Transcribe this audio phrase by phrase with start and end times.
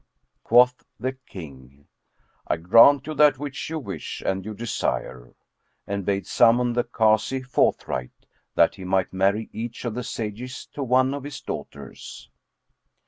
[0.43, 1.85] Quoth the King,
[2.47, 5.35] "I grant you that which you wish and you desire,"
[5.85, 8.25] and bade summon the Kazi forthright,
[8.55, 12.31] that he might marry each of the sages to one of his daughters.